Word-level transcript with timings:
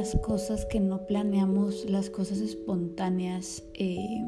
las 0.00 0.16
cosas 0.16 0.64
que 0.64 0.80
no 0.80 1.06
planeamos, 1.06 1.84
las 1.90 2.08
cosas 2.08 2.40
espontáneas, 2.40 3.62
eh, 3.74 4.24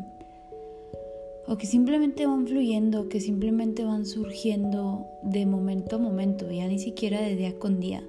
o 1.47 1.57
que 1.57 1.67
simplemente 1.67 2.27
van 2.27 2.47
fluyendo, 2.47 3.09
que 3.09 3.21
simplemente 3.21 3.85
van 3.85 4.05
surgiendo 4.05 5.07
de 5.23 5.47
momento 5.47 5.97
a 5.97 5.99
momento, 5.99 6.51
ya 6.51 6.69
ni 6.69 6.79
siquiera 6.79 7.23
de 7.23 7.37
día 7.37 7.59
con 7.59 7.81
día. 7.81 8.03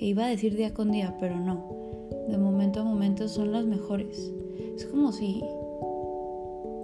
E 0.00 0.06
iba 0.06 0.24
a 0.24 0.28
decir 0.28 0.56
día 0.56 0.72
con 0.72 0.90
día, 0.90 1.14
pero 1.20 1.38
no. 1.38 1.68
De 2.28 2.38
momento 2.38 2.80
a 2.80 2.84
momento 2.84 3.28
son 3.28 3.52
las 3.52 3.66
mejores. 3.66 4.32
Es 4.74 4.86
como 4.86 5.12
si 5.12 5.42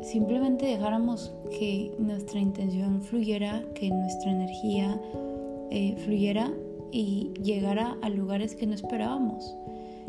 simplemente 0.03 0.67
dejáramos 0.67 1.33
que 1.59 1.95
nuestra 1.99 2.39
intención 2.39 3.03
fluyera, 3.03 3.65
que 3.75 3.89
nuestra 3.89 4.31
energía 4.31 5.01
eh, 5.71 5.97
fluyera 6.05 6.53
y 6.92 7.33
llegara 7.42 7.97
a 8.03 8.11
lugares 8.11 8.55
que 8.55 8.67
no 8.67 8.75
esperábamos. 8.75 9.56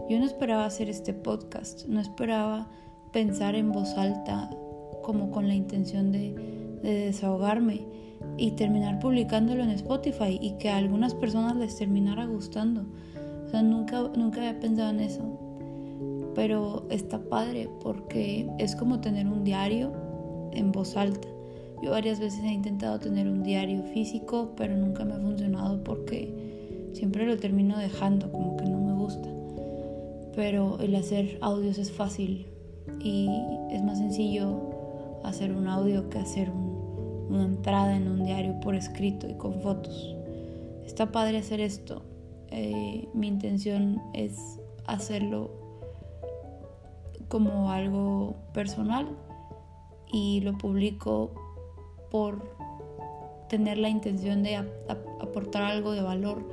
Yo 0.09 0.19
no 0.19 0.25
esperaba 0.25 0.65
hacer 0.65 0.89
este 0.89 1.13
podcast, 1.13 1.85
no 1.87 1.99
esperaba 1.99 2.67
pensar 3.11 3.55
en 3.55 3.71
voz 3.71 3.97
alta 3.97 4.49
como 5.01 5.31
con 5.31 5.47
la 5.47 5.55
intención 5.55 6.11
de, 6.11 6.35
desahogarme 6.81 7.81
y 8.37 8.51
terminar 8.51 8.99
publicándolo 8.99 9.63
en 9.63 9.69
Spotify 9.69 10.39
y 10.41 10.53
que 10.57 10.69
a 10.69 10.77
algunas 10.77 11.13
personas 11.13 11.55
les 11.55 11.75
terminara 11.75 12.25
gustando. 12.25 12.85
O 13.45 13.49
sea, 13.49 13.61
nunca, 13.61 14.01
nunca 14.15 14.39
había 14.41 14.59
pensado 14.59 14.89
en 14.89 14.99
eso. 14.99 15.39
Pero 16.33 16.87
está 16.89 17.19
padre 17.19 17.69
porque 17.81 18.49
es 18.57 18.75
como 18.75 18.99
tener 18.99 19.27
un 19.27 19.43
diario 19.43 19.91
en 20.53 20.71
voz 20.71 20.97
alta. 20.97 21.27
Yo 21.83 21.91
varias 21.91 22.19
veces 22.19 22.43
he 22.43 22.51
intentado 22.51 22.99
tener 22.99 23.27
un 23.27 23.43
diario 23.43 23.83
físico, 23.83 24.53
pero 24.55 24.75
nunca 24.75 25.05
me 25.05 25.13
ha 25.13 25.19
funcionado 25.19 25.83
porque 25.83 26.89
siempre 26.93 27.25
lo 27.25 27.37
termino 27.37 27.77
dejando, 27.77 28.31
como 28.31 28.57
que 28.57 28.65
no. 28.65 28.80
Pero 30.35 30.79
el 30.79 30.95
hacer 30.95 31.37
audios 31.41 31.77
es 31.77 31.91
fácil 31.91 32.47
y 32.99 33.29
es 33.69 33.83
más 33.83 33.97
sencillo 33.97 34.71
hacer 35.23 35.51
un 35.51 35.67
audio 35.67 36.09
que 36.09 36.19
hacer 36.19 36.49
una 36.49 37.43
entrada 37.43 37.95
en 37.95 38.07
un 38.07 38.23
diario 38.23 38.59
por 38.59 38.75
escrito 38.75 39.29
y 39.29 39.35
con 39.35 39.61
fotos. 39.61 40.15
Está 40.85 41.11
padre 41.11 41.37
hacer 41.37 41.61
esto. 41.61 42.03
Eh, 42.49 43.07
mi 43.13 43.27
intención 43.27 44.01
es 44.13 44.59
hacerlo 44.85 45.51
como 47.29 47.71
algo 47.71 48.35
personal 48.53 49.07
y 50.11 50.41
lo 50.41 50.57
publico 50.57 51.31
por 52.09 52.55
tener 53.47 53.77
la 53.77 53.89
intención 53.89 54.43
de 54.43 54.57
aportar 55.21 55.63
algo 55.63 55.93
de 55.93 56.01
valor, 56.01 56.45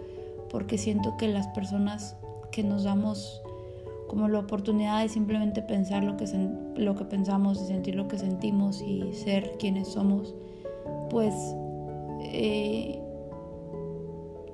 porque 0.50 0.78
siento 0.78 1.16
que 1.16 1.28
las 1.28 1.48
personas 1.48 2.16
que 2.52 2.62
nos 2.62 2.84
damos 2.84 3.42
como 4.09 4.27
la 4.27 4.41
oportunidad 4.41 5.03
de 5.03 5.09
simplemente 5.09 5.62
pensar 5.62 6.03
lo 6.03 6.17
que, 6.17 6.27
lo 6.77 6.95
que 6.95 7.05
pensamos 7.05 7.62
y 7.62 7.67
sentir 7.67 7.95
lo 7.95 8.09
que 8.09 8.19
sentimos 8.19 8.83
y 8.83 9.12
ser 9.12 9.56
quienes 9.59 9.89
somos, 9.89 10.34
pues 11.11 11.34
eh, 12.23 13.01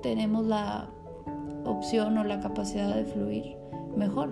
tenemos 0.03 0.45
la 0.45 0.89
opción 1.65 2.17
o 2.17 2.23
la 2.23 2.39
capacidad 2.41 2.93
de 2.93 3.05
fluir 3.05 3.55
mejor 3.95 4.29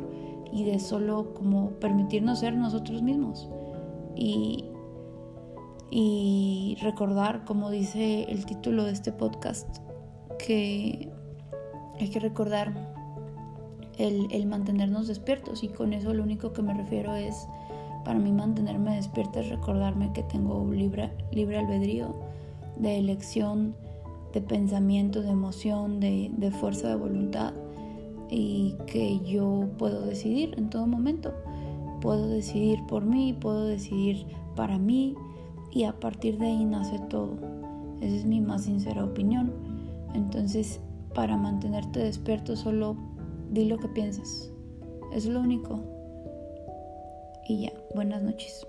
y 0.52 0.66
de 0.66 0.80
solo 0.80 1.34
como 1.34 1.72
permitirnos 1.80 2.40
ser 2.40 2.54
nosotros 2.54 3.02
mismos 3.02 3.50
y, 4.16 4.66
y 5.90 6.78
recordar, 6.82 7.46
como 7.46 7.72
dice 7.72 8.24
el 8.24 8.46
título 8.46 8.84
de 8.84 8.92
este 8.92 9.12
podcast, 9.14 9.78
que 10.38 11.12
hay 12.00 12.10
que 12.10 12.20
recordar 12.20 12.94
el, 13.98 14.46
mantenernos 14.48 15.08
despiertos 15.08 15.64
y 15.64 15.70
con 15.70 15.94
eso 15.94 16.14
lo 16.14 16.24
único 16.24 16.54
que 16.54 16.62
me 16.62 16.74
refiero 16.74 17.16
es, 17.16 17.48
para 18.04 18.20
mí 18.20 18.32
mantenerme 18.32 18.96
despierta 18.96 19.40
es 19.40 19.50
recordarme 19.50 20.12
que 20.14 20.24
tengo 20.24 20.70
libre, 20.72 21.12
libre 21.32 21.58
albedrío 21.58 22.16
de 22.78 22.98
elección, 22.98 23.76
de 24.34 24.42
pensamiento, 24.42 25.22
de 25.22 25.30
emoción, 25.30 26.00
de, 26.00 26.32
de 26.36 26.52
fuerza 26.52 26.90
de 26.90 26.96
voluntad 26.96 27.54
y 28.30 28.76
que 28.88 29.20
yo 29.20 29.70
puedo 29.78 30.02
decidir 30.06 30.56
en 30.58 30.70
todo 30.70 30.88
momento. 30.88 31.34
Puedo 32.02 32.28
decidir 32.28 32.80
por 32.88 33.06
mí, 33.06 33.34
puedo 33.34 33.66
decidir 33.66 34.26
para 34.56 34.78
mí 34.78 35.16
y 35.72 35.84
a 35.84 36.00
partir 36.00 36.38
de 36.38 36.48
ahí 36.48 36.66
nace 36.66 37.00
todo. 37.10 37.38
Esa 38.02 38.16
es 38.16 38.26
mi 38.26 38.42
más 38.42 38.64
sincera 38.64 39.04
opinión. 39.04 39.54
Entonces, 40.14 40.82
para 41.14 41.38
mantenerte 41.38 42.00
despierto 42.00 42.56
solo 42.56 42.98
Di 43.54 43.66
lo 43.66 43.78
que 43.78 43.88
piensas. 43.90 44.52
Es 45.14 45.28
lo 45.28 45.40
único. 45.40 45.80
Y 47.48 47.66
ya, 47.66 47.74
buenas 47.94 48.24
noches. 48.24 48.66